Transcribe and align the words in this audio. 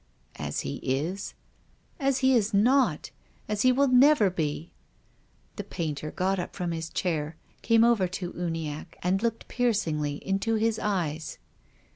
"Ashe 0.39 0.65
is?"" 0.81 1.35
As 1.99 2.17
he 2.25 2.33
is 2.33 2.55
not, 2.55 3.11
as 3.47 3.61
he 3.61 3.71
will 3.71 3.87
never 3.87 4.31
be." 4.31 4.71
The 5.57 5.63
painter 5.63 6.09
got 6.09 6.39
up 6.39 6.55
from 6.55 6.71
his 6.71 6.89
chair, 6.89 7.35
came 7.61 7.83
over 7.83 8.07
to 8.07 8.33
Uniacke, 8.33 8.97
and 9.03 9.21
looked 9.21 9.47
piercingly 9.47 10.15
into 10.25 10.55
his 10.55 10.79
eyes. 10.79 11.37